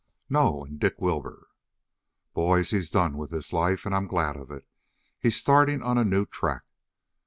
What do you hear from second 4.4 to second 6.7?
it. He's starting on a new track."